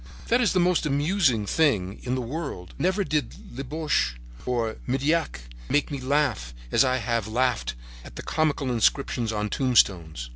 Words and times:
That 0.29 0.41
is 0.41 0.53
the 0.53 0.59
most 0.59 0.87
amusing 0.87 1.45
thing 1.45 1.99
in 2.01 2.15
the 2.15 2.23
world. 2.23 2.73
Never 2.79 3.03
did 3.03 3.35
Labiche 3.55 4.15
or 4.47 4.77
Meilhac 4.87 5.41
make 5.69 5.91
me 5.91 5.99
laugh 5.99 6.55
as 6.71 6.83
I 6.83 6.97
have 6.97 7.27
laughed 7.27 7.75
at 8.03 8.15
the 8.15 8.23
comical 8.23 8.71
inscriptions 8.71 9.31
on 9.31 9.47
tombstones. 9.51 10.29